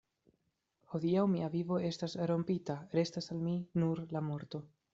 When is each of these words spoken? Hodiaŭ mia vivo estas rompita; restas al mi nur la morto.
Hodiaŭ 0.93 1.25
mia 1.33 1.49
vivo 1.57 1.77
estas 1.91 2.17
rompita; 2.33 2.77
restas 3.01 3.33
al 3.35 3.45
mi 3.49 3.57
nur 3.83 4.03
la 4.17 4.23
morto. 4.33 4.67